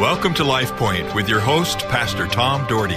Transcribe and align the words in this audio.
Welcome 0.00 0.32
to 0.36 0.44
Life 0.44 0.74
Point 0.76 1.14
with 1.14 1.28
your 1.28 1.40
host, 1.40 1.80
Pastor 1.88 2.26
Tom 2.26 2.66
Dougherty. 2.66 2.96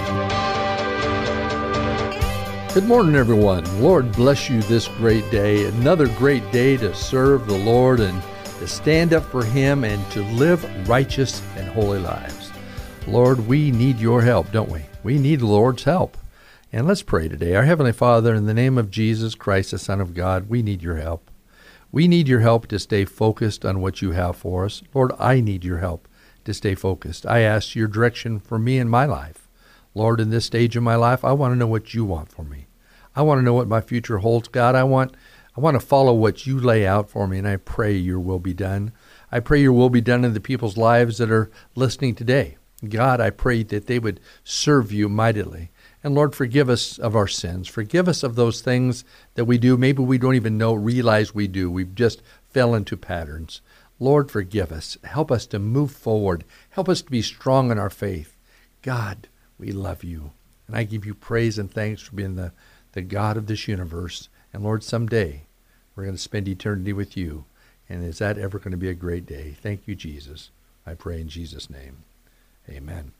Good 2.72 2.88
morning, 2.88 3.14
everyone. 3.14 3.62
Lord 3.82 4.10
bless 4.12 4.48
you 4.48 4.62
this 4.62 4.88
great 4.88 5.30
day. 5.30 5.66
Another 5.66 6.08
great 6.08 6.50
day 6.50 6.78
to 6.78 6.94
serve 6.94 7.46
the 7.46 7.58
Lord 7.58 8.00
and 8.00 8.22
to 8.58 8.66
stand 8.66 9.12
up 9.12 9.22
for 9.24 9.44
Him 9.44 9.84
and 9.84 10.10
to 10.12 10.22
live 10.22 10.64
righteous 10.88 11.42
and 11.58 11.68
holy 11.68 11.98
lives. 11.98 12.50
Lord, 13.06 13.46
we 13.46 13.70
need 13.70 13.98
your 13.98 14.22
help, 14.22 14.50
don't 14.50 14.70
we? 14.70 14.80
We 15.02 15.18
need 15.18 15.40
the 15.40 15.46
Lord's 15.46 15.84
help. 15.84 16.16
And 16.72 16.86
let's 16.86 17.02
pray 17.02 17.28
today. 17.28 17.54
Our 17.54 17.64
Heavenly 17.64 17.92
Father, 17.92 18.34
in 18.34 18.46
the 18.46 18.54
name 18.54 18.78
of 18.78 18.90
Jesus 18.90 19.34
Christ, 19.34 19.72
the 19.72 19.78
Son 19.78 20.00
of 20.00 20.14
God, 20.14 20.48
we 20.48 20.62
need 20.62 20.82
your 20.82 20.96
help. 20.96 21.30
We 21.92 22.08
need 22.08 22.28
your 22.28 22.40
help 22.40 22.66
to 22.68 22.78
stay 22.78 23.04
focused 23.04 23.62
on 23.62 23.82
what 23.82 24.00
you 24.00 24.12
have 24.12 24.36
for 24.36 24.64
us. 24.64 24.82
Lord, 24.94 25.12
I 25.18 25.42
need 25.42 25.64
your 25.64 25.80
help 25.80 26.08
to 26.44 26.54
stay 26.54 26.74
focused. 26.74 27.26
I 27.26 27.40
ask 27.40 27.74
your 27.74 27.88
direction 27.88 28.40
for 28.40 28.58
me 28.58 28.78
in 28.78 28.88
my 28.88 29.04
life. 29.04 29.48
Lord, 29.94 30.20
in 30.20 30.30
this 30.30 30.44
stage 30.44 30.76
of 30.76 30.82
my 30.82 30.96
life, 30.96 31.24
I 31.24 31.32
want 31.32 31.52
to 31.52 31.56
know 31.56 31.66
what 31.66 31.94
you 31.94 32.04
want 32.04 32.30
for 32.30 32.42
me. 32.42 32.66
I 33.14 33.22
want 33.22 33.38
to 33.38 33.44
know 33.44 33.54
what 33.54 33.68
my 33.68 33.80
future 33.80 34.18
holds, 34.18 34.48
God. 34.48 34.74
I 34.74 34.84
want 34.84 35.14
I 35.56 35.60
want 35.60 35.78
to 35.78 35.86
follow 35.86 36.12
what 36.12 36.48
you 36.48 36.58
lay 36.58 36.84
out 36.84 37.08
for 37.08 37.28
me, 37.28 37.38
and 37.38 37.46
I 37.46 37.56
pray 37.56 37.92
your 37.92 38.18
will 38.18 38.40
be 38.40 38.52
done. 38.52 38.92
I 39.30 39.38
pray 39.38 39.62
your 39.62 39.72
will 39.72 39.90
be 39.90 40.00
done 40.00 40.24
in 40.24 40.34
the 40.34 40.40
people's 40.40 40.76
lives 40.76 41.18
that 41.18 41.30
are 41.30 41.48
listening 41.76 42.16
today. 42.16 42.56
God, 42.88 43.20
I 43.20 43.30
pray 43.30 43.62
that 43.62 43.86
they 43.86 44.00
would 44.00 44.18
serve 44.42 44.90
you 44.90 45.08
mightily. 45.08 45.70
And 46.02 46.14
Lord, 46.14 46.34
forgive 46.34 46.68
us 46.68 46.98
of 46.98 47.14
our 47.14 47.28
sins. 47.28 47.68
Forgive 47.68 48.08
us 48.08 48.24
of 48.24 48.34
those 48.34 48.60
things 48.60 49.04
that 49.34 49.44
we 49.44 49.56
do. 49.56 49.76
Maybe 49.76 50.02
we 50.02 50.18
don't 50.18 50.34
even 50.34 50.58
know, 50.58 50.74
realize 50.74 51.34
we 51.34 51.46
do. 51.46 51.70
We've 51.70 51.94
just 51.94 52.20
fell 52.50 52.74
into 52.74 52.96
patterns. 52.96 53.62
Lord, 54.04 54.30
forgive 54.30 54.70
us. 54.70 54.98
Help 55.02 55.32
us 55.32 55.46
to 55.46 55.58
move 55.58 55.90
forward. 55.90 56.44
Help 56.70 56.90
us 56.90 57.00
to 57.00 57.10
be 57.10 57.22
strong 57.22 57.70
in 57.70 57.78
our 57.78 57.88
faith. 57.88 58.36
God, 58.82 59.28
we 59.58 59.72
love 59.72 60.04
you. 60.04 60.32
And 60.66 60.76
I 60.76 60.84
give 60.84 61.06
you 61.06 61.14
praise 61.14 61.58
and 61.58 61.70
thanks 61.70 62.02
for 62.02 62.14
being 62.14 62.36
the, 62.36 62.52
the 62.92 63.00
God 63.00 63.38
of 63.38 63.46
this 63.46 63.66
universe. 63.66 64.28
And 64.52 64.62
Lord, 64.62 64.84
someday 64.84 65.44
we're 65.96 66.04
going 66.04 66.16
to 66.16 66.20
spend 66.20 66.48
eternity 66.48 66.92
with 66.92 67.16
you. 67.16 67.46
And 67.88 68.04
is 68.04 68.18
that 68.18 68.36
ever 68.36 68.58
going 68.58 68.72
to 68.72 68.76
be 68.76 68.90
a 68.90 68.94
great 68.94 69.24
day? 69.24 69.56
Thank 69.62 69.88
you, 69.88 69.94
Jesus. 69.94 70.50
I 70.86 70.92
pray 70.92 71.18
in 71.20 71.28
Jesus' 71.28 71.70
name. 71.70 71.98
Amen. 72.68 73.12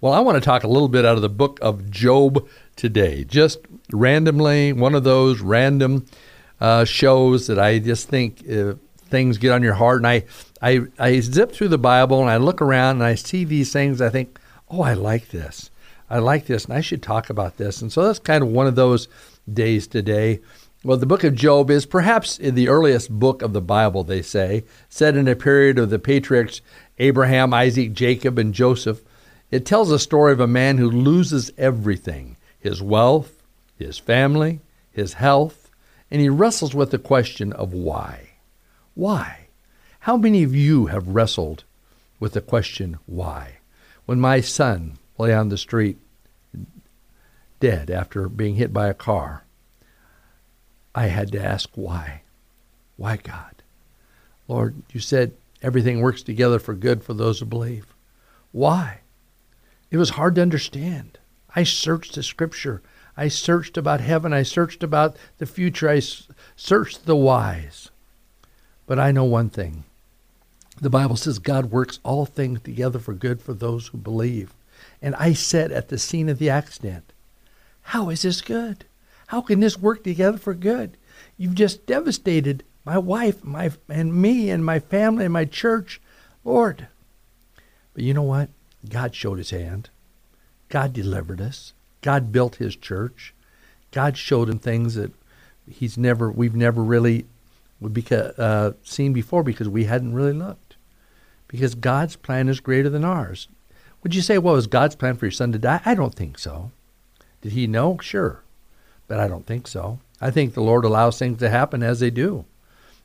Well, 0.00 0.12
I 0.12 0.20
want 0.20 0.36
to 0.36 0.44
talk 0.44 0.64
a 0.64 0.68
little 0.68 0.88
bit 0.88 1.04
out 1.04 1.14
of 1.16 1.22
the 1.22 1.28
book 1.28 1.60
of 1.62 1.90
Job 1.90 2.48
today. 2.74 3.22
Just 3.22 3.60
randomly, 3.92 4.72
one 4.72 4.96
of 4.96 5.04
those 5.04 5.40
random 5.40 6.06
uh, 6.60 6.84
shows 6.84 7.46
that 7.46 7.58
I 7.58 7.78
just 7.78 8.08
think 8.08 8.44
uh, 8.50 8.74
things 9.14 9.38
get 9.38 9.52
on 9.52 9.62
your 9.62 9.74
heart. 9.74 9.98
And 9.98 10.06
I, 10.08 10.24
I, 10.60 10.80
I 10.98 11.20
zip 11.20 11.52
through 11.52 11.68
the 11.68 11.78
Bible 11.78 12.20
and 12.20 12.28
I 12.28 12.38
look 12.38 12.60
around 12.60 12.96
and 12.96 13.04
I 13.04 13.14
see 13.14 13.44
these 13.44 13.72
things. 13.72 14.00
I 14.00 14.10
think, 14.10 14.38
oh, 14.68 14.82
I 14.82 14.94
like 14.94 15.28
this. 15.28 15.70
I 16.10 16.18
like 16.18 16.46
this, 16.46 16.66
and 16.66 16.74
I 16.74 16.80
should 16.80 17.02
talk 17.02 17.30
about 17.30 17.56
this. 17.56 17.80
And 17.80 17.90
so 17.90 18.04
that's 18.04 18.18
kind 18.18 18.42
of 18.42 18.50
one 18.50 18.66
of 18.66 18.74
those 18.74 19.08
days 19.50 19.86
today. 19.86 20.40
Well, 20.84 20.98
the 20.98 21.06
book 21.06 21.24
of 21.24 21.34
Job 21.34 21.70
is 21.70 21.86
perhaps 21.86 22.36
the 22.36 22.68
earliest 22.68 23.10
book 23.10 23.40
of 23.40 23.54
the 23.54 23.62
Bible, 23.62 24.04
they 24.04 24.20
say, 24.20 24.64
set 24.90 25.16
in 25.16 25.26
a 25.26 25.34
period 25.34 25.78
of 25.78 25.88
the 25.88 25.98
patriarchs 25.98 26.60
Abraham, 26.98 27.54
Isaac, 27.54 27.94
Jacob, 27.94 28.38
and 28.38 28.52
Joseph. 28.52 29.00
It 29.50 29.64
tells 29.64 29.90
a 29.90 29.98
story 29.98 30.32
of 30.32 30.40
a 30.40 30.46
man 30.46 30.78
who 30.78 30.90
loses 30.90 31.50
everything 31.56 32.36
his 32.60 32.82
wealth, 32.82 33.42
his 33.76 33.98
family, 33.98 34.60
his 34.92 35.14
health, 35.14 35.70
and 36.10 36.20
he 36.20 36.28
wrestles 36.28 36.74
with 36.74 36.90
the 36.90 36.98
question 36.98 37.52
of 37.52 37.72
why. 37.72 38.33
Why? 38.94 39.46
How 40.00 40.16
many 40.16 40.42
of 40.42 40.54
you 40.54 40.86
have 40.86 41.08
wrestled 41.08 41.64
with 42.20 42.32
the 42.32 42.40
question, 42.40 42.98
why? 43.06 43.58
When 44.06 44.20
my 44.20 44.40
son 44.40 44.98
lay 45.18 45.34
on 45.34 45.48
the 45.48 45.58
street 45.58 45.98
dead 47.60 47.90
after 47.90 48.28
being 48.28 48.56
hit 48.56 48.72
by 48.72 48.88
a 48.88 48.94
car, 48.94 49.44
I 50.94 51.06
had 51.06 51.32
to 51.32 51.44
ask 51.44 51.70
why. 51.74 52.22
Why, 52.96 53.16
God? 53.16 53.62
Lord, 54.46 54.76
you 54.92 55.00
said 55.00 55.32
everything 55.62 56.00
works 56.00 56.22
together 56.22 56.58
for 56.58 56.74
good 56.74 57.02
for 57.02 57.14
those 57.14 57.40
who 57.40 57.46
believe. 57.46 57.86
Why? 58.52 59.00
It 59.90 59.96
was 59.96 60.10
hard 60.10 60.34
to 60.36 60.42
understand. 60.42 61.18
I 61.56 61.64
searched 61.64 62.14
the 62.14 62.22
scripture. 62.22 62.82
I 63.16 63.28
searched 63.28 63.76
about 63.76 64.00
heaven. 64.00 64.32
I 64.32 64.42
searched 64.42 64.82
about 64.82 65.16
the 65.38 65.46
future. 65.46 65.88
I 65.88 66.00
searched 66.56 67.06
the 67.06 67.16
whys. 67.16 67.90
But 68.86 68.98
I 68.98 69.12
know 69.12 69.24
one 69.24 69.50
thing. 69.50 69.84
The 70.80 70.90
Bible 70.90 71.16
says 71.16 71.38
God 71.38 71.66
works 71.66 72.00
all 72.02 72.26
things 72.26 72.60
together 72.60 72.98
for 72.98 73.14
good 73.14 73.40
for 73.40 73.54
those 73.54 73.88
who 73.88 73.98
believe. 73.98 74.54
And 75.00 75.14
I 75.16 75.32
said 75.32 75.70
at 75.70 75.88
the 75.88 75.98
scene 75.98 76.28
of 76.28 76.38
the 76.38 76.50
accident, 76.50 77.12
How 77.82 78.10
is 78.10 78.22
this 78.22 78.40
good? 78.40 78.84
How 79.28 79.40
can 79.40 79.60
this 79.60 79.78
work 79.78 80.04
together 80.04 80.38
for 80.38 80.54
good? 80.54 80.96
You've 81.36 81.54
just 81.54 81.86
devastated 81.86 82.64
my 82.84 82.98
wife, 82.98 83.42
my 83.42 83.70
and 83.88 84.14
me 84.14 84.50
and 84.50 84.64
my 84.64 84.78
family 84.78 85.24
and 85.24 85.32
my 85.32 85.44
church, 85.44 86.00
Lord. 86.44 86.88
But 87.94 88.02
you 88.04 88.12
know 88.12 88.22
what? 88.22 88.50
God 88.88 89.14
showed 89.14 89.38
his 89.38 89.50
hand. 89.50 89.88
God 90.68 90.92
delivered 90.92 91.40
us. 91.40 91.72
God 92.02 92.32
built 92.32 92.56
his 92.56 92.76
church. 92.76 93.32
God 93.92 94.18
showed 94.18 94.50
him 94.50 94.58
things 94.58 94.96
that 94.96 95.12
he's 95.70 95.96
never 95.96 96.30
we've 96.30 96.56
never 96.56 96.82
really 96.82 97.26
would 97.84 97.94
be 97.94 98.04
uh, 98.10 98.72
seen 98.82 99.12
before 99.12 99.42
because 99.42 99.68
we 99.68 99.84
hadn't 99.84 100.14
really 100.14 100.32
looked. 100.32 100.74
Because 101.46 101.74
God's 101.74 102.16
plan 102.16 102.48
is 102.48 102.58
greater 102.58 102.88
than 102.88 103.04
ours. 103.04 103.46
Would 104.02 104.14
you 104.14 104.22
say, 104.22 104.38
well, 104.38 104.54
was 104.54 104.66
God's 104.66 104.96
plan 104.96 105.16
for 105.16 105.26
your 105.26 105.32
son 105.32 105.52
to 105.52 105.58
die? 105.58 105.80
I 105.84 105.94
don't 105.94 106.14
think 106.14 106.38
so. 106.38 106.72
Did 107.42 107.52
he 107.52 107.66
know? 107.66 107.98
Sure. 107.98 108.42
But 109.06 109.20
I 109.20 109.28
don't 109.28 109.46
think 109.46 109.68
so. 109.68 110.00
I 110.20 110.30
think 110.30 110.54
the 110.54 110.62
Lord 110.62 110.84
allows 110.84 111.18
things 111.18 111.38
to 111.40 111.50
happen 111.50 111.82
as 111.82 112.00
they 112.00 112.10
do. 112.10 112.46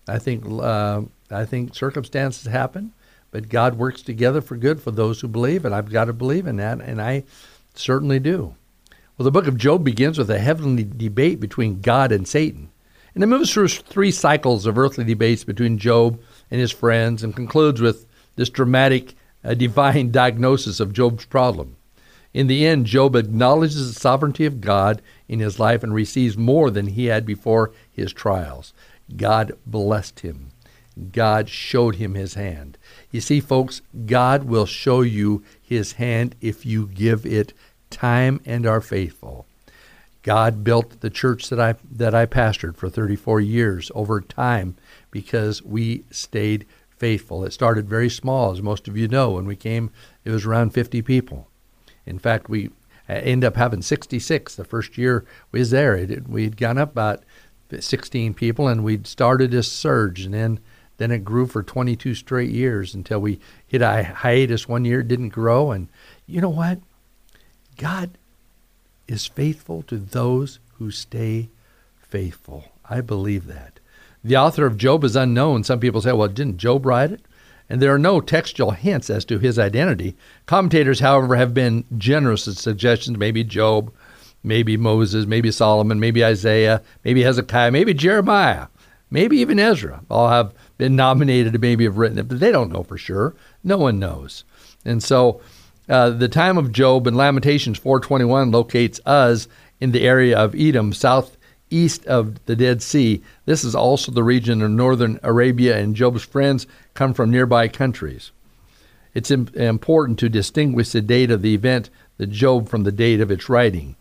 I 0.07 0.17
think 0.17 0.45
uh, 0.47 1.01
I 1.29 1.45
think 1.45 1.75
circumstances 1.75 2.51
happen, 2.51 2.93
but 3.31 3.49
God 3.49 3.77
works 3.77 4.01
together 4.01 4.41
for 4.41 4.55
good 4.55 4.81
for 4.81 4.91
those 4.91 5.19
who 5.19 5.27
believe, 5.27 5.65
and 5.65 5.75
I've 5.75 5.91
got 5.91 6.05
to 6.05 6.13
believe 6.13 6.47
in 6.47 6.55
that, 6.55 6.79
and 6.79 7.01
I 7.01 7.25
certainly 7.75 8.19
do. 8.19 8.55
Well, 9.17 9.25
the 9.25 9.31
book 9.31 9.47
of 9.47 9.57
Job 9.57 9.83
begins 9.83 10.17
with 10.17 10.29
a 10.31 10.39
heavenly 10.39 10.85
debate 10.85 11.41
between 11.41 11.81
God 11.81 12.11
and 12.13 12.25
Satan. 12.25 12.69
And 13.13 13.23
it 13.23 13.27
moves 13.27 13.51
through 13.51 13.69
three 13.69 14.11
cycles 14.11 14.65
of 14.65 14.77
earthly 14.77 15.03
debates 15.03 15.43
between 15.43 15.77
Job 15.77 16.19
and 16.51 16.59
his 16.59 16.71
friends 16.71 17.23
and 17.23 17.35
concludes 17.35 17.81
with 17.81 18.05
this 18.35 18.49
dramatic 18.49 19.15
uh, 19.43 19.53
divine 19.53 20.11
diagnosis 20.11 20.79
of 20.79 20.93
Job's 20.93 21.25
problem. 21.25 21.75
In 22.33 22.47
the 22.47 22.65
end, 22.65 22.85
Job 22.85 23.15
acknowledges 23.15 23.93
the 23.93 23.99
sovereignty 23.99 24.45
of 24.45 24.61
God 24.61 25.01
in 25.27 25.39
his 25.39 25.59
life 25.59 25.81
and 25.81 25.93
receives 25.93 26.37
more 26.37 26.69
than 26.69 26.87
he 26.87 27.05
had 27.05 27.25
before 27.25 27.71
his 27.91 28.13
trials. 28.13 28.73
God 29.15 29.53
blessed 29.65 30.19
him. 30.19 30.51
God 31.11 31.49
showed 31.49 31.95
him 31.95 32.13
his 32.13 32.35
hand. 32.35 32.77
You 33.09 33.21
see, 33.21 33.39
folks, 33.39 33.81
God 34.05 34.43
will 34.43 34.65
show 34.65 35.01
you 35.01 35.43
his 35.61 35.93
hand 35.93 36.35
if 36.41 36.65
you 36.65 36.87
give 36.87 37.25
it 37.25 37.53
time 37.89 38.41
and 38.45 38.65
are 38.65 38.81
faithful. 38.81 39.47
God 40.23 40.63
built 40.63 40.99
the 40.99 41.09
church 41.09 41.49
that 41.49 41.59
I 41.59 41.75
that 41.91 42.13
I 42.13 42.25
pastored 42.25 42.75
for 42.75 42.89
34 42.89 43.39
years 43.39 43.91
over 43.95 44.19
time 44.19 44.75
because 45.11 45.63
we 45.63 46.03
stayed 46.11 46.65
faithful. 46.89 47.45
It 47.45 47.53
started 47.53 47.87
very 47.87 48.09
small, 48.09 48.51
as 48.51 48.61
most 48.61 48.87
of 48.87 48.97
you 48.97 49.07
know. 49.07 49.31
When 49.31 49.45
we 49.45 49.55
came, 49.55 49.91
it 50.25 50.31
was 50.31 50.45
around 50.45 50.73
50 50.73 51.01
people. 51.01 51.47
In 52.05 52.19
fact, 52.19 52.49
we 52.49 52.67
uh, 53.07 53.13
ended 53.13 53.47
up 53.47 53.55
having 53.55 53.81
66 53.81 54.55
the 54.55 54.65
first 54.65 54.97
year 54.97 55.25
we 55.51 55.59
was 55.59 55.71
there. 55.71 55.95
It, 55.95 56.27
we 56.27 56.43
had 56.43 56.57
gone 56.57 56.77
up 56.77 56.91
about 56.91 57.23
16 57.79 58.33
people, 58.33 58.67
and 58.67 58.83
we'd 58.83 59.07
started 59.07 59.53
a 59.53 59.63
surge, 59.63 60.25
and 60.25 60.33
then 60.33 60.59
then 60.97 61.11
it 61.11 61.23
grew 61.23 61.47
for 61.47 61.63
22 61.63 62.13
straight 62.13 62.49
years 62.49 62.93
until 62.93 63.21
we 63.21 63.39
hit 63.65 63.81
a 63.81 64.03
hiatus 64.03 64.67
one 64.67 64.83
year. 64.83 65.01
Didn't 65.01 65.29
grow, 65.29 65.71
and 65.71 65.87
you 66.27 66.41
know 66.41 66.49
what? 66.49 66.79
God 67.77 68.17
is 69.09 69.25
faithful 69.25 69.81
to 69.83 69.97
those 69.97 70.59
who 70.77 70.91
stay 70.91 71.49
faithful. 71.99 72.65
I 72.89 73.01
believe 73.01 73.47
that. 73.47 73.79
The 74.23 74.37
author 74.37 74.65
of 74.65 74.77
Job 74.77 75.03
is 75.03 75.15
unknown. 75.15 75.63
Some 75.63 75.79
people 75.79 76.01
say, 76.01 76.11
well, 76.11 76.27
didn't 76.27 76.57
Job 76.57 76.85
write 76.85 77.11
it? 77.11 77.21
And 77.69 77.81
there 77.81 77.93
are 77.93 77.99
no 77.99 78.19
textual 78.19 78.71
hints 78.71 79.09
as 79.09 79.23
to 79.25 79.37
his 79.37 79.59
identity. 79.59 80.15
Commentators, 80.47 80.99
however, 80.99 81.35
have 81.35 81.53
been 81.53 81.85
generous 81.97 82.47
in 82.47 82.53
suggestions. 82.53 83.17
Maybe 83.17 83.43
Job, 83.43 83.93
maybe 84.43 84.75
Moses, 84.75 85.25
maybe 85.25 85.51
Solomon, 85.51 85.99
maybe 85.99 86.25
Isaiah, 86.25 86.81
maybe 87.03 87.21
Hezekiah, 87.21 87.71
maybe 87.71 87.93
Jeremiah, 87.93 88.67
maybe 89.11 89.37
even 89.37 89.59
Ezra. 89.59 90.03
All 90.09 90.29
have 90.29 90.53
been 90.77 90.95
nominated 90.95 91.53
to 91.53 91.59
maybe 91.59 91.83
have 91.83 91.97
written 91.97 92.17
it, 92.17 92.27
but 92.27 92.39
they 92.39 92.51
don't 92.51 92.71
know 92.71 92.83
for 92.83 92.97
sure. 92.97 93.35
No 93.63 93.77
one 93.77 93.99
knows. 93.99 94.43
And 94.83 95.03
so 95.03 95.39
uh, 95.89 96.11
the 96.11 96.29
time 96.29 96.57
of 96.57 96.71
Job 96.71 97.07
in 97.07 97.15
Lamentations 97.15 97.79
4:21 97.79 98.51
locates 98.53 98.99
us 99.05 99.47
in 99.79 99.91
the 99.91 100.01
area 100.01 100.37
of 100.37 100.53
Edom, 100.55 100.93
southeast 100.93 102.05
of 102.05 102.43
the 102.45 102.55
Dead 102.55 102.81
Sea. 102.81 103.23
This 103.45 103.63
is 103.63 103.73
also 103.73 104.11
the 104.11 104.23
region 104.23 104.61
of 104.61 104.71
northern 104.71 105.19
Arabia, 105.23 105.77
and 105.77 105.95
Job's 105.95 106.23
friends 106.23 106.67
come 106.93 107.13
from 107.13 107.31
nearby 107.31 107.67
countries. 107.67 108.31
It's 109.15 109.31
important 109.31 110.19
to 110.19 110.29
distinguish 110.29 110.91
the 110.91 111.01
date 111.01 111.31
of 111.31 111.41
the 111.41 111.55
event, 111.55 111.89
the 112.17 112.27
Job, 112.27 112.69
from 112.69 112.83
the 112.83 112.91
date 112.91 113.19
of 113.19 113.31
its 113.31 113.49
writing. 113.49 113.95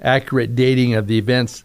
Accurate 0.00 0.54
dating 0.54 0.94
of 0.94 1.08
the 1.08 1.18
events 1.18 1.64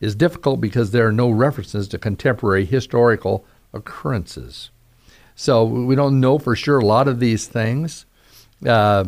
is 0.00 0.14
difficult 0.14 0.60
because 0.60 0.90
there 0.90 1.06
are 1.06 1.12
no 1.12 1.30
references 1.30 1.88
to 1.88 1.98
contemporary 1.98 2.64
historical 2.64 3.44
occurrences. 3.72 4.70
So 5.34 5.64
we 5.64 5.96
don't 5.96 6.20
know 6.20 6.38
for 6.38 6.54
sure 6.54 6.78
a 6.78 6.84
lot 6.84 7.08
of 7.08 7.20
these 7.20 7.46
things. 7.46 8.06
Uh, 8.64 9.04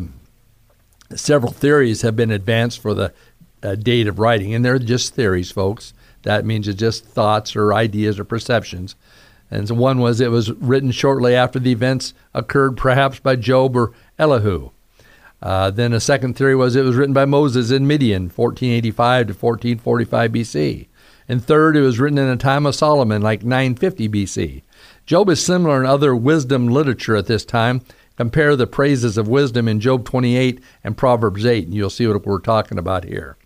several 1.15 1.51
theories 1.51 2.01
have 2.01 2.15
been 2.15 2.31
advanced 2.31 2.79
for 2.79 2.93
the 2.93 3.13
uh, 3.63 3.75
date 3.75 4.07
of 4.07 4.19
writing, 4.19 4.53
and 4.53 4.63
they're 4.63 4.79
just 4.79 5.15
theories, 5.15 5.51
folks. 5.51 5.93
That 6.23 6.45
means 6.45 6.67
it's 6.67 6.79
just 6.79 7.05
thoughts 7.05 7.55
or 7.55 7.73
ideas 7.73 8.19
or 8.19 8.25
perceptions. 8.25 8.95
And 9.51 9.67
so 9.67 9.75
one 9.75 9.99
was 9.99 10.21
it 10.21 10.31
was 10.31 10.51
written 10.51 10.91
shortly 10.91 11.35
after 11.35 11.59
the 11.59 11.71
events 11.71 12.13
occurred, 12.33 12.77
perhaps 12.77 13.19
by 13.19 13.35
Job 13.35 13.75
or 13.75 13.93
Elihu. 14.17 14.71
Uh, 15.41 15.71
then 15.71 15.93
a 15.93 15.99
second 15.99 16.35
theory 16.35 16.55
was 16.55 16.75
it 16.75 16.83
was 16.83 16.95
written 16.95 17.13
by 17.13 17.25
Moses 17.25 17.71
in 17.71 17.87
Midian, 17.87 18.23
1485 18.23 19.27
to 19.27 19.33
1445 19.33 20.31
BC. 20.31 20.87
And 21.27 21.43
third, 21.43 21.77
it 21.77 21.81
was 21.81 21.99
written 21.99 22.17
in 22.17 22.27
the 22.27 22.35
time 22.35 22.65
of 22.65 22.75
Solomon, 22.75 23.21
like 23.21 23.43
950 23.43 24.09
BC. 24.09 24.61
Job 25.05 25.29
is 25.29 25.43
similar 25.43 25.79
in 25.79 25.85
other 25.85 26.15
wisdom 26.15 26.67
literature 26.67 27.15
at 27.15 27.27
this 27.27 27.45
time. 27.45 27.81
Compare 28.19 28.57
the 28.57 28.67
praises 28.67 29.17
of 29.17 29.29
wisdom 29.29 29.69
in 29.69 29.79
Job 29.79 30.03
28 30.03 30.61
and 30.83 30.97
Proverbs 30.97 31.45
8, 31.45 31.67
and 31.67 31.73
you'll 31.73 31.89
see 31.89 32.05
what 32.05 32.25
we're 32.25 32.39
talking 32.39 32.77
about 32.77 33.05
here. 33.05 33.37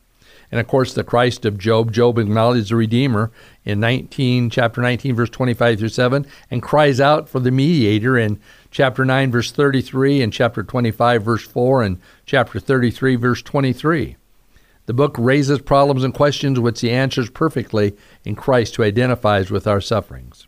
And 0.50 0.60
of 0.60 0.66
course, 0.68 0.96
the 0.96 1.04
Christ 1.04 1.46
of 1.46 1.60
Job. 1.60 1.92
Job 1.92 2.18
acknowledges 2.18 2.70
the 2.70 2.76
Redeemer 2.76 3.32
in 3.64 3.80
19, 3.80 4.50
chapter 4.50 4.82
19, 4.82 5.14
verse 5.14 5.30
25 5.30 5.78
through 5.78 5.90
7, 5.90 6.26
and 6.50 6.64
cries 6.64 7.00
out 7.00 7.30
for 7.30 7.40
the 7.40 7.52
mediator 7.52 8.18
in 8.18 8.40
chapter 8.72 9.06
9, 9.06 9.30
verse 9.30 9.52
33, 9.52 10.24
and 10.24 10.34
chapter 10.34 10.64
25, 10.64 11.22
verse 11.22 11.46
4, 11.46 11.84
and 11.84 12.00
chapter 12.26 12.60
33, 12.60 13.16
verse 13.16 13.44
23. 13.44 14.16
The 14.88 14.94
book 14.96 15.16
raises 15.20 15.62
problems 15.62 16.04
and 16.04 16.16
questions 16.16 16.60
which 16.60 16.82
he 16.82 16.90
answers 16.90 17.30
perfectly 17.30 17.96
in 18.26 18.34
Christ, 18.34 18.78
who 18.78 18.82
identifies 18.82 19.52
with 19.52 19.68
our 19.68 19.82
sufferings. 19.82 20.48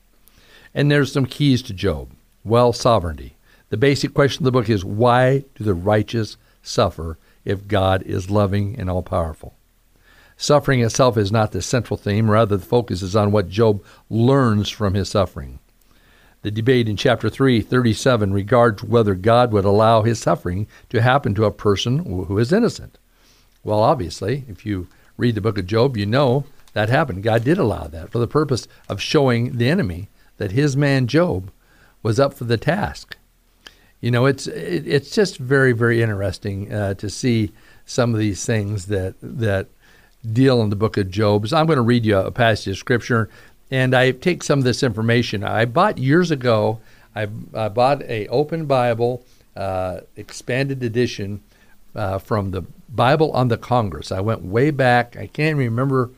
And 0.73 0.89
there's 0.89 1.11
some 1.11 1.27
keys 1.27 1.61
to 1.61 1.73
Job. 1.73 2.11
Well, 2.43 2.73
sovereignty. 2.73 3.35
The 3.69 3.77
basic 3.77 4.13
question 4.13 4.41
of 4.41 4.45
the 4.45 4.51
book 4.51 4.69
is 4.69 4.85
why 4.85 5.45
do 5.55 5.63
the 5.63 5.73
righteous 5.73 6.37
suffer 6.61 7.17
if 7.43 7.67
God 7.67 8.03
is 8.03 8.29
loving 8.29 8.75
and 8.79 8.89
all 8.89 9.03
powerful? 9.03 9.55
Suffering 10.37 10.81
itself 10.81 11.17
is 11.17 11.31
not 11.31 11.51
the 11.51 11.61
central 11.61 11.97
theme, 11.97 12.29
rather, 12.29 12.57
the 12.57 12.65
focus 12.65 13.01
is 13.01 13.15
on 13.15 13.31
what 13.31 13.49
Job 13.49 13.83
learns 14.09 14.69
from 14.69 14.93
his 14.93 15.09
suffering. 15.09 15.59
The 16.41 16.51
debate 16.51 16.87
in 16.87 16.97
chapter 16.97 17.29
3, 17.29 17.61
37 17.61 18.31
regards 18.33 18.83
whether 18.83 19.15
God 19.15 19.51
would 19.51 19.65
allow 19.65 20.03
his 20.03 20.19
suffering 20.19 20.67
to 20.89 21.01
happen 21.01 21.33
to 21.35 21.45
a 21.45 21.51
person 21.51 21.99
who 21.99 22.37
is 22.37 22.53
innocent. 22.53 22.99
Well, 23.63 23.79
obviously, 23.79 24.45
if 24.47 24.65
you 24.65 24.87
read 25.17 25.33
the 25.33 25.41
book 25.41 25.57
of 25.57 25.65
Job, 25.65 25.97
you 25.97 26.05
know 26.05 26.43
that 26.73 26.89
happened. 26.89 27.23
God 27.23 27.43
did 27.43 27.57
allow 27.57 27.87
that 27.87 28.11
for 28.11 28.19
the 28.19 28.27
purpose 28.27 28.67
of 28.87 29.01
showing 29.01 29.57
the 29.57 29.69
enemy 29.69 30.09
that 30.37 30.51
his 30.51 30.77
man 30.77 31.07
Job 31.07 31.49
was 32.03 32.19
up 32.19 32.33
for 32.33 32.43
the 32.43 32.57
task. 32.57 33.17
You 34.05 34.11
know, 34.11 34.27
it's 34.27 34.45
it, 34.45 34.87
it's 34.87 35.09
just 35.09 35.37
very 35.37 35.71
very 35.71 36.03
interesting 36.03 36.71
uh, 36.71 36.93
to 36.93 37.09
see 37.09 37.51
some 37.87 38.13
of 38.13 38.19
these 38.19 38.45
things 38.45 38.85
that 38.85 39.15
that 39.19 39.65
deal 40.31 40.61
in 40.61 40.69
the 40.69 40.75
book 40.75 40.97
of 40.97 41.09
Job. 41.09 41.47
So 41.47 41.57
I'm 41.57 41.65
going 41.65 41.77
to 41.77 41.81
read 41.81 42.05
you 42.05 42.15
a 42.19 42.29
passage 42.29 42.67
of 42.67 42.77
scripture 42.77 43.29
and 43.71 43.95
I 43.95 44.11
take 44.11 44.43
some 44.43 44.59
of 44.59 44.65
this 44.65 44.83
information. 44.83 45.43
I 45.43 45.65
bought 45.65 45.97
years 45.97 46.29
ago. 46.29 46.81
I, 47.15 47.27
I 47.55 47.69
bought 47.69 48.03
a 48.03 48.27
open 48.27 48.67
Bible, 48.67 49.25
uh, 49.55 50.01
expanded 50.15 50.83
edition 50.83 51.41
uh, 51.95 52.19
from 52.19 52.51
the 52.51 52.61
Bible 52.89 53.31
on 53.31 53.47
the 53.47 53.57
Congress. 53.57 54.11
I 54.11 54.21
went 54.21 54.43
way 54.43 54.69
back. 54.69 55.17
I 55.17 55.25
can't 55.25 55.57
remember 55.57 56.11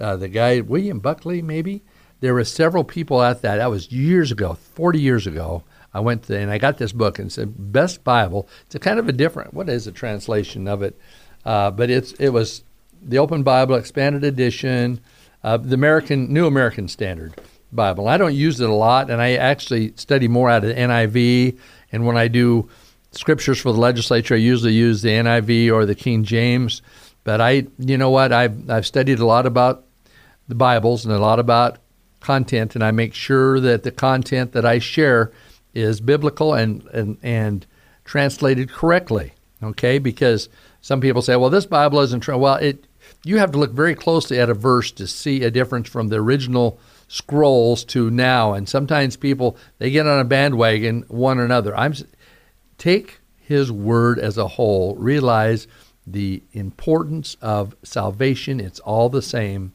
uh, 0.00 0.16
the 0.16 0.28
guy, 0.28 0.60
William 0.60 0.98
Buckley, 0.98 1.42
maybe. 1.42 1.82
There 2.20 2.32
were 2.32 2.44
several 2.44 2.84
people 2.84 3.22
at 3.22 3.42
that. 3.42 3.56
That 3.56 3.70
was 3.70 3.92
years 3.92 4.32
ago, 4.32 4.54
40 4.54 4.98
years 4.98 5.26
ago. 5.26 5.62
I 5.98 6.00
went 6.00 6.24
to, 6.24 6.38
and 6.38 6.50
I 6.50 6.58
got 6.58 6.78
this 6.78 6.92
book 6.92 7.18
and 7.18 7.30
said 7.30 7.72
best 7.72 8.04
Bible. 8.04 8.48
It's 8.66 8.74
a 8.74 8.78
kind 8.78 8.98
of 8.98 9.08
a 9.08 9.12
different. 9.12 9.54
What 9.54 9.68
is 9.68 9.86
a 9.86 9.92
translation 9.92 10.66
of 10.66 10.82
it? 10.82 10.98
Uh, 11.44 11.70
but 11.70 11.90
it's 11.90 12.12
it 12.12 12.30
was 12.30 12.64
the 13.02 13.18
Open 13.18 13.42
Bible 13.42 13.74
Expanded 13.74 14.24
Edition 14.24 15.00
uh, 15.42 15.56
the 15.56 15.74
American 15.74 16.32
New 16.32 16.46
American 16.46 16.88
Standard 16.88 17.40
Bible. 17.72 18.08
I 18.08 18.16
don't 18.16 18.34
use 18.34 18.60
it 18.60 18.68
a 18.68 18.74
lot, 18.74 19.10
and 19.10 19.20
I 19.20 19.34
actually 19.34 19.92
study 19.96 20.28
more 20.28 20.50
out 20.50 20.64
of 20.64 20.74
NIV. 20.74 21.58
And 21.92 22.06
when 22.06 22.16
I 22.16 22.28
do 22.28 22.68
scriptures 23.12 23.60
for 23.60 23.72
the 23.72 23.80
legislature, 23.80 24.34
I 24.34 24.38
usually 24.38 24.72
use 24.72 25.02
the 25.02 25.10
NIV 25.10 25.72
or 25.72 25.86
the 25.86 25.94
King 25.94 26.24
James. 26.24 26.82
But 27.24 27.40
I, 27.40 27.66
you 27.78 27.98
know 27.98 28.10
what, 28.10 28.32
I've 28.32 28.70
I've 28.70 28.86
studied 28.86 29.18
a 29.18 29.26
lot 29.26 29.46
about 29.46 29.84
the 30.48 30.54
Bibles 30.54 31.04
and 31.04 31.14
a 31.14 31.18
lot 31.18 31.38
about 31.38 31.78
content, 32.20 32.74
and 32.74 32.82
I 32.82 32.90
make 32.90 33.14
sure 33.14 33.60
that 33.60 33.82
the 33.82 33.92
content 33.92 34.52
that 34.52 34.64
I 34.64 34.78
share 34.78 35.30
is 35.74 36.00
biblical 36.00 36.54
and 36.54 36.84
and 36.86 37.18
and 37.22 37.66
translated 38.04 38.70
correctly. 38.70 39.32
Okay, 39.62 39.98
because 39.98 40.48
some 40.80 41.00
people 41.00 41.22
say, 41.22 41.36
well, 41.36 41.50
this 41.50 41.66
Bible 41.66 42.00
isn't 42.00 42.20
true. 42.20 42.38
Well, 42.38 42.56
it 42.56 42.86
you 43.24 43.38
have 43.38 43.52
to 43.52 43.58
look 43.58 43.72
very 43.72 43.94
closely 43.94 44.38
at 44.38 44.50
a 44.50 44.54
verse 44.54 44.90
to 44.92 45.06
see 45.06 45.42
a 45.42 45.50
difference 45.50 45.88
from 45.88 46.08
the 46.08 46.16
original 46.16 46.78
scrolls 47.08 47.84
to 47.84 48.10
now. 48.10 48.52
And 48.52 48.68
sometimes 48.68 49.16
people 49.16 49.56
they 49.78 49.90
get 49.90 50.06
on 50.06 50.20
a 50.20 50.24
bandwagon 50.24 51.04
one 51.08 51.40
another. 51.40 51.76
I'm 51.76 51.94
take 52.76 53.20
his 53.36 53.72
word 53.72 54.18
as 54.18 54.38
a 54.38 54.48
whole. 54.48 54.94
Realize 54.96 55.66
the 56.06 56.42
importance 56.52 57.36
of 57.40 57.74
salvation. 57.82 58.60
It's 58.60 58.80
all 58.80 59.08
the 59.08 59.22
same 59.22 59.72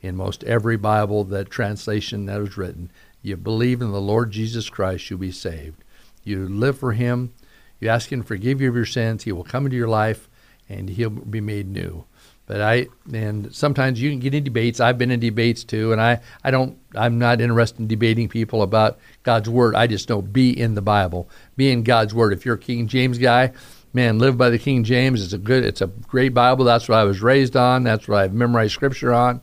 in 0.00 0.16
most 0.16 0.44
every 0.44 0.76
Bible 0.76 1.24
that 1.24 1.50
translation 1.50 2.26
that 2.26 2.40
was 2.40 2.56
written. 2.56 2.90
You 3.24 3.38
believe 3.38 3.80
in 3.80 3.90
the 3.90 4.02
Lord 4.02 4.32
Jesus 4.32 4.68
Christ, 4.68 5.08
you'll 5.08 5.18
be 5.18 5.32
saved. 5.32 5.82
You 6.24 6.46
live 6.46 6.78
for 6.78 6.92
Him. 6.92 7.32
You 7.80 7.88
ask 7.88 8.12
Him 8.12 8.20
to 8.20 8.26
forgive 8.26 8.60
you 8.60 8.68
of 8.68 8.76
your 8.76 8.84
sins. 8.84 9.24
He 9.24 9.32
will 9.32 9.44
come 9.44 9.64
into 9.64 9.78
your 9.78 9.88
life, 9.88 10.28
and 10.68 10.90
He'll 10.90 11.08
be 11.08 11.40
made 11.40 11.66
new. 11.66 12.04
But 12.44 12.60
I 12.60 12.88
and 13.10 13.54
sometimes 13.54 13.98
you 13.98 14.10
can 14.10 14.20
get 14.20 14.34
in 14.34 14.44
debates. 14.44 14.78
I've 14.78 14.98
been 14.98 15.10
in 15.10 15.20
debates 15.20 15.64
too, 15.64 15.92
and 15.92 16.02
I, 16.02 16.20
I 16.44 16.50
don't 16.50 16.78
I'm 16.94 17.18
not 17.18 17.40
interested 17.40 17.80
in 17.80 17.86
debating 17.86 18.28
people 18.28 18.60
about 18.60 18.98
God's 19.22 19.48
word. 19.48 19.74
I 19.74 19.86
just 19.86 20.10
know 20.10 20.20
be 20.20 20.50
in 20.50 20.74
the 20.74 20.82
Bible, 20.82 21.30
be 21.56 21.70
in 21.70 21.82
God's 21.82 22.12
word. 22.12 22.34
If 22.34 22.44
you're 22.44 22.56
a 22.56 22.58
King 22.58 22.88
James 22.88 23.16
guy, 23.16 23.52
man, 23.94 24.18
live 24.18 24.36
by 24.36 24.50
the 24.50 24.58
King 24.58 24.84
James. 24.84 25.24
It's 25.24 25.32
a 25.32 25.38
good, 25.38 25.64
it's 25.64 25.80
a 25.80 25.86
great 25.86 26.34
Bible. 26.34 26.66
That's 26.66 26.90
what 26.90 26.98
I 26.98 27.04
was 27.04 27.22
raised 27.22 27.56
on. 27.56 27.84
That's 27.84 28.06
what 28.06 28.18
I've 28.18 28.34
memorized 28.34 28.74
Scripture 28.74 29.14
on. 29.14 29.40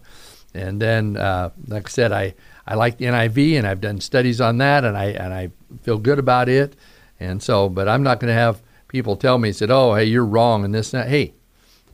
And 0.54 0.80
then, 0.80 1.18
uh, 1.18 1.50
like 1.68 1.88
I 1.88 1.90
said, 1.90 2.12
I 2.12 2.36
I 2.72 2.76
like 2.76 2.98
the 2.98 3.04
NIV, 3.04 3.58
and 3.58 3.68
I've 3.68 3.82
done 3.82 4.00
studies 4.00 4.40
on 4.40 4.58
that, 4.60 4.86
and 4.86 4.98
I 4.98 5.08
and 5.08 5.34
I 5.34 5.50
feel 5.84 5.98
good 5.98 6.20
about 6.20 6.48
it. 6.48 6.74
And 7.20 7.44
so, 7.44 7.68
but 7.68 7.90
I'm 7.90 8.02
not 8.02 8.22
going 8.22 8.30
to 8.30 8.40
have 8.40 8.62
people 8.88 9.18
tell 9.18 9.38
me, 9.38 9.52
said, 9.52 9.70
"Oh, 9.70 9.94
hey, 9.94 10.06
you're 10.06 10.26
wrong," 10.26 10.64
and 10.64 10.74
this 10.74 10.94
and 10.94 11.04
that. 11.04 11.10
Hey, 11.10 11.34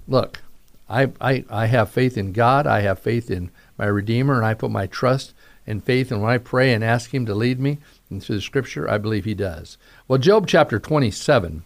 look, 0.07 0.39
I, 0.87 1.11
I, 1.19 1.45
I 1.49 1.65
have 1.65 1.89
faith 1.89 2.15
in 2.15 2.31
God. 2.31 2.67
I 2.67 2.81
have 2.81 2.99
faith 2.99 3.31
in 3.31 3.49
my 3.79 3.87
Redeemer, 3.87 4.35
and 4.37 4.45
I 4.45 4.53
put 4.53 4.69
my 4.69 4.85
trust 4.85 5.33
and 5.65 5.83
faith. 5.83 6.11
And 6.11 6.21
when 6.21 6.29
I 6.29 6.37
pray 6.37 6.71
and 6.71 6.83
ask 6.83 7.11
Him 7.11 7.25
to 7.25 7.33
lead 7.33 7.59
me 7.59 7.79
into 8.11 8.33
the 8.33 8.41
Scripture, 8.41 8.87
I 8.87 8.99
believe 8.99 9.25
He 9.25 9.33
does. 9.33 9.79
Well, 10.07 10.19
Job 10.19 10.45
chapter 10.45 10.77
27, 10.77 11.63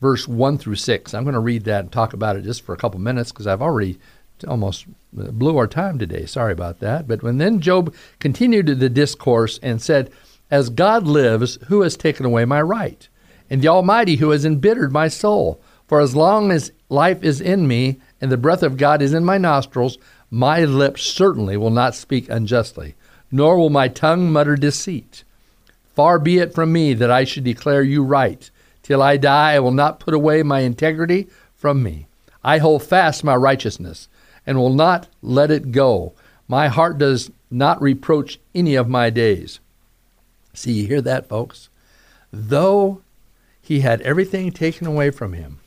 verse 0.00 0.26
1 0.26 0.56
through 0.56 0.76
6. 0.76 1.12
I'm 1.12 1.24
going 1.24 1.34
to 1.34 1.40
read 1.40 1.64
that 1.64 1.80
and 1.80 1.92
talk 1.92 2.14
about 2.14 2.36
it 2.36 2.44
just 2.44 2.62
for 2.62 2.72
a 2.72 2.78
couple 2.78 3.00
minutes 3.00 3.32
because 3.32 3.46
I've 3.46 3.60
already 3.60 3.98
almost 4.44 4.86
uh, 5.18 5.30
blew 5.30 5.56
our 5.56 5.66
time 5.66 5.98
today. 5.98 6.26
Sorry 6.26 6.52
about 6.52 6.80
that. 6.80 7.08
But 7.08 7.22
when 7.22 7.38
then 7.38 7.60
Job 7.60 7.94
continued 8.18 8.66
the 8.66 8.88
discourse 8.88 9.58
and 9.62 9.80
said, 9.80 10.10
As 10.50 10.68
God 10.68 11.06
lives, 11.06 11.58
who 11.68 11.82
has 11.82 11.96
taken 11.96 12.26
away 12.26 12.44
my 12.44 12.62
right? 12.62 13.08
And 13.48 13.62
the 13.62 13.68
Almighty 13.68 14.16
who 14.16 14.30
has 14.30 14.44
embittered 14.44 14.92
my 14.92 15.08
soul? 15.08 15.60
For 15.88 16.00
as 16.00 16.14
long 16.14 16.52
as 16.52 16.70
life 16.88 17.24
is 17.24 17.40
in 17.40 17.66
me, 17.66 18.00
and 18.20 18.30
the 18.30 18.36
breath 18.36 18.62
of 18.62 18.76
God 18.76 19.02
is 19.02 19.12
in 19.12 19.24
my 19.24 19.38
nostrils, 19.38 19.98
my 20.30 20.64
lips 20.64 21.02
certainly 21.02 21.56
will 21.56 21.70
not 21.70 21.96
speak 21.96 22.28
unjustly, 22.28 22.94
nor 23.32 23.58
will 23.58 23.70
my 23.70 23.88
tongue 23.88 24.30
mutter 24.30 24.54
deceit. 24.54 25.24
Far 25.96 26.20
be 26.20 26.38
it 26.38 26.54
from 26.54 26.72
me 26.72 26.94
that 26.94 27.10
I 27.10 27.24
should 27.24 27.42
declare 27.42 27.82
you 27.82 28.04
right. 28.04 28.48
Till 28.84 29.02
I 29.02 29.16
die, 29.16 29.54
I 29.54 29.58
will 29.58 29.72
not 29.72 29.98
put 29.98 30.14
away 30.14 30.44
my 30.44 30.60
integrity 30.60 31.28
from 31.56 31.82
me. 31.82 32.06
I 32.44 32.58
hold 32.58 32.84
fast 32.84 33.24
my 33.24 33.34
righteousness 33.34 34.08
and 34.50 34.58
will 34.58 34.74
not 34.74 35.06
let 35.22 35.48
it 35.48 35.70
go. 35.70 36.12
My 36.48 36.66
heart 36.66 36.98
does 36.98 37.30
not 37.52 37.80
reproach 37.80 38.40
any 38.52 38.74
of 38.74 38.88
my 38.88 39.08
days. 39.08 39.60
See, 40.54 40.72
you 40.72 40.88
hear 40.88 41.00
that, 41.02 41.28
folks? 41.28 41.68
Though 42.32 43.00
he 43.62 43.78
had 43.78 44.00
everything 44.00 44.50
taken 44.50 44.88
away 44.88 45.12
from 45.12 45.34
him, 45.34 45.60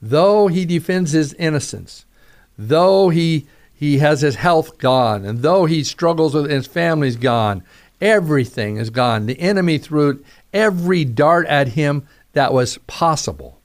though 0.00 0.48
he 0.48 0.64
defends 0.64 1.12
his 1.12 1.34
innocence, 1.34 2.06
though 2.56 3.10
he 3.10 3.44
he 3.74 3.98
has 3.98 4.22
his 4.22 4.36
health 4.36 4.78
gone, 4.78 5.26
and 5.26 5.40
though 5.40 5.66
he 5.66 5.84
struggles 5.84 6.32
with 6.32 6.48
his 6.48 6.66
family's 6.66 7.16
gone, 7.16 7.62
everything 8.00 8.78
is 8.78 8.88
gone. 8.88 9.26
The 9.26 9.38
enemy 9.38 9.76
threw 9.76 10.24
every 10.50 11.04
dart 11.04 11.46
at 11.48 11.68
him 11.68 12.08
that 12.32 12.54
was 12.54 12.78
possible. 12.86 13.58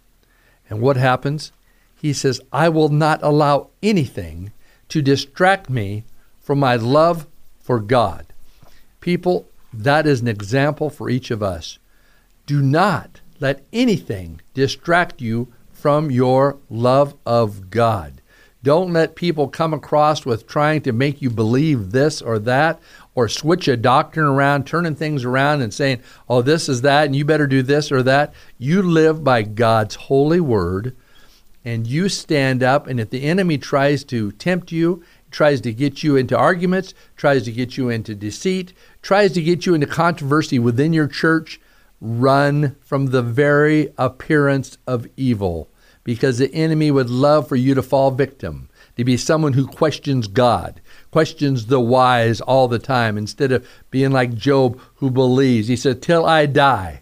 And 0.69 0.81
what 0.81 0.97
happens? 0.97 1.53
He 2.01 2.13
says, 2.13 2.39
I 2.51 2.69
will 2.69 2.89
not 2.89 3.19
allow 3.21 3.69
anything 3.83 4.51
to 4.87 5.01
distract 5.01 5.69
me 5.69 6.05
from 6.39 6.59
my 6.59 6.75
love 6.75 7.27
for 7.59 7.79
God. 7.79 8.25
People, 9.01 9.47
that 9.73 10.07
is 10.07 10.21
an 10.21 10.27
example 10.27 10.89
for 10.89 11.09
each 11.09 11.29
of 11.29 11.43
us. 11.43 11.77
Do 12.45 12.61
not 12.61 13.21
let 13.39 13.63
anything 13.71 14.41
distract 14.53 15.21
you 15.21 15.53
from 15.71 16.09
your 16.09 16.57
love 16.69 17.15
of 17.25 17.69
God. 17.69 18.21
Don't 18.61 18.91
let 18.91 19.15
people 19.15 19.47
come 19.47 19.73
across 19.73 20.25
with 20.25 20.47
trying 20.47 20.81
to 20.81 20.91
make 20.91 21.21
you 21.21 21.29
believe 21.29 21.91
this 21.91 22.21
or 22.21 22.39
that 22.39 22.79
or 23.15 23.29
switch 23.29 23.67
a 23.67 23.77
doctrine 23.77 24.25
around, 24.25 24.65
turning 24.65 24.95
things 24.95 25.23
around 25.23 25.61
and 25.61 25.73
saying, 25.73 26.01
oh, 26.27 26.41
this 26.41 26.67
is 26.67 26.81
that, 26.81 27.05
and 27.05 27.15
you 27.15 27.23
better 27.23 27.47
do 27.47 27.61
this 27.61 27.91
or 27.91 28.03
that. 28.03 28.33
You 28.57 28.81
live 28.81 29.23
by 29.23 29.43
God's 29.43 29.95
holy 29.95 30.41
word 30.41 30.95
and 31.63 31.85
you 31.85 32.09
stand 32.09 32.63
up. 32.63 32.87
And 32.87 32.99
if 32.99 33.09
the 33.09 33.23
enemy 33.23 33.57
tries 33.57 34.03
to 34.05 34.31
tempt 34.33 34.71
you, 34.71 35.03
tries 35.31 35.61
to 35.61 35.73
get 35.73 36.03
you 36.03 36.15
into 36.15 36.37
arguments, 36.37 36.93
tries 37.15 37.43
to 37.43 37.51
get 37.51 37.77
you 37.77 37.89
into 37.89 38.15
deceit, 38.15 38.73
tries 39.01 39.33
to 39.33 39.41
get 39.41 39.65
you 39.65 39.73
into 39.73 39.87
controversy 39.87 40.59
within 40.59 40.93
your 40.93 41.07
church, 41.07 41.59
run 42.01 42.75
from 42.81 43.07
the 43.07 43.21
very 43.21 43.93
appearance 43.97 44.77
of 44.87 45.07
evil 45.17 45.69
because 46.03 46.37
the 46.39 46.53
enemy 46.55 46.89
would 46.89 47.09
love 47.09 47.47
for 47.47 47.55
you 47.55 47.75
to 47.75 47.83
fall 47.83 48.09
victim, 48.09 48.67
to 48.97 49.03
be 49.03 49.15
someone 49.17 49.53
who 49.53 49.67
questions 49.67 50.27
God, 50.27 50.81
questions 51.11 51.67
the 51.67 51.79
wise 51.79 52.41
all 52.41 52.67
the 52.67 52.79
time, 52.79 53.17
instead 53.17 53.51
of 53.51 53.67
being 53.91 54.11
like 54.11 54.33
Job 54.33 54.79
who 54.95 55.11
believes. 55.11 55.67
He 55.67 55.75
said, 55.75 56.01
Till 56.01 56.25
I 56.25 56.47
die, 56.47 57.01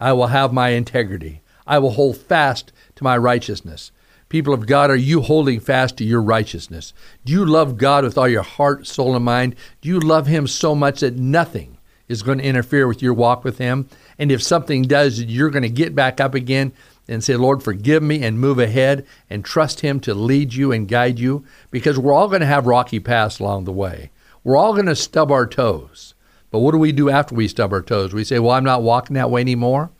I 0.00 0.12
will 0.14 0.28
have 0.28 0.52
my 0.52 0.70
integrity. 0.70 1.42
I 1.70 1.78
will 1.78 1.92
hold 1.92 2.16
fast 2.16 2.72
to 2.96 3.04
my 3.04 3.16
righteousness. 3.16 3.92
People 4.28 4.52
of 4.52 4.66
God, 4.66 4.90
are 4.90 4.96
you 4.96 5.20
holding 5.20 5.60
fast 5.60 5.96
to 5.98 6.04
your 6.04 6.20
righteousness? 6.20 6.92
Do 7.24 7.32
you 7.32 7.44
love 7.44 7.78
God 7.78 8.02
with 8.02 8.18
all 8.18 8.26
your 8.26 8.42
heart, 8.42 8.88
soul, 8.88 9.14
and 9.14 9.24
mind? 9.24 9.54
Do 9.80 9.88
you 9.88 10.00
love 10.00 10.26
Him 10.26 10.48
so 10.48 10.74
much 10.74 10.98
that 10.98 11.14
nothing 11.14 11.78
is 12.08 12.24
going 12.24 12.38
to 12.38 12.44
interfere 12.44 12.88
with 12.88 13.02
your 13.02 13.14
walk 13.14 13.44
with 13.44 13.58
Him? 13.58 13.88
And 14.18 14.32
if 14.32 14.42
something 14.42 14.82
does, 14.82 15.22
you're 15.22 15.48
going 15.48 15.62
to 15.62 15.68
get 15.68 15.94
back 15.94 16.20
up 16.20 16.34
again 16.34 16.72
and 17.06 17.22
say, 17.22 17.36
Lord, 17.36 17.62
forgive 17.62 18.02
me 18.02 18.24
and 18.24 18.40
move 18.40 18.58
ahead 18.58 19.06
and 19.28 19.44
trust 19.44 19.78
Him 19.78 20.00
to 20.00 20.12
lead 20.12 20.52
you 20.52 20.72
and 20.72 20.88
guide 20.88 21.20
you 21.20 21.44
because 21.70 22.00
we're 22.00 22.12
all 22.12 22.26
going 22.26 22.40
to 22.40 22.46
have 22.46 22.66
rocky 22.66 22.98
paths 22.98 23.38
along 23.38 23.64
the 23.64 23.72
way. 23.72 24.10
We're 24.42 24.56
all 24.56 24.72
going 24.72 24.86
to 24.86 24.96
stub 24.96 25.30
our 25.30 25.46
toes. 25.46 26.14
But 26.50 26.58
what 26.58 26.72
do 26.72 26.78
we 26.78 26.90
do 26.90 27.10
after 27.10 27.36
we 27.36 27.46
stub 27.46 27.72
our 27.72 27.82
toes? 27.82 28.12
We 28.12 28.24
say, 28.24 28.40
Well, 28.40 28.56
I'm 28.56 28.64
not 28.64 28.82
walking 28.82 29.14
that 29.14 29.30
way 29.30 29.40
anymore. 29.40 29.90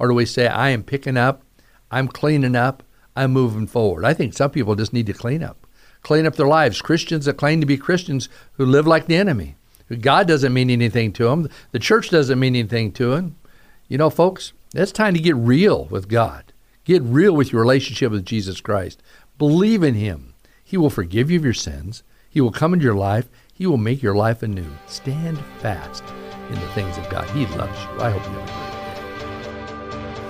Or 0.00 0.08
do 0.08 0.14
we 0.14 0.24
say, 0.24 0.48
I 0.48 0.70
am 0.70 0.82
picking 0.82 1.18
up, 1.18 1.42
I'm 1.90 2.08
cleaning 2.08 2.56
up, 2.56 2.82
I'm 3.14 3.32
moving 3.32 3.66
forward? 3.66 4.06
I 4.06 4.14
think 4.14 4.32
some 4.32 4.50
people 4.50 4.74
just 4.74 4.94
need 4.94 5.06
to 5.06 5.12
clean 5.12 5.42
up, 5.42 5.66
clean 6.02 6.24
up 6.24 6.36
their 6.36 6.48
lives. 6.48 6.80
Christians 6.80 7.26
that 7.26 7.36
claim 7.36 7.60
to 7.60 7.66
be 7.66 7.76
Christians 7.76 8.30
who 8.54 8.64
live 8.64 8.86
like 8.86 9.06
the 9.06 9.16
enemy. 9.16 9.56
God 10.00 10.26
doesn't 10.26 10.54
mean 10.54 10.70
anything 10.70 11.12
to 11.12 11.24
them, 11.24 11.50
the 11.72 11.78
church 11.78 12.08
doesn't 12.08 12.40
mean 12.40 12.56
anything 12.56 12.92
to 12.92 13.10
them. 13.10 13.36
You 13.88 13.98
know, 13.98 14.08
folks, 14.08 14.54
it's 14.74 14.90
time 14.90 15.12
to 15.12 15.20
get 15.20 15.36
real 15.36 15.84
with 15.84 16.08
God. 16.08 16.54
Get 16.84 17.02
real 17.02 17.34
with 17.34 17.52
your 17.52 17.60
relationship 17.60 18.10
with 18.10 18.24
Jesus 18.24 18.62
Christ. 18.62 19.02
Believe 19.36 19.82
in 19.82 19.94
Him. 19.94 20.32
He 20.64 20.78
will 20.78 20.88
forgive 20.88 21.30
you 21.30 21.38
of 21.38 21.44
your 21.44 21.52
sins. 21.52 22.02
He 22.30 22.40
will 22.40 22.52
come 22.52 22.72
into 22.72 22.84
your 22.84 22.94
life. 22.94 23.28
He 23.52 23.66
will 23.66 23.76
make 23.76 24.02
your 24.02 24.14
life 24.14 24.42
anew. 24.42 24.70
Stand 24.86 25.38
fast 25.58 26.04
in 26.48 26.54
the 26.54 26.68
things 26.68 26.96
of 26.96 27.06
God. 27.10 27.28
He 27.30 27.44
loves 27.58 27.78
you. 27.82 28.00
I 28.00 28.10
hope 28.10 28.24
you 28.24 28.38
have. 28.38 28.69